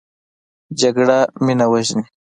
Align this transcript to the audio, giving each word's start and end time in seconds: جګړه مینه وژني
جګړه 0.79 1.17
مینه 1.45 1.65
وژني 1.71 2.05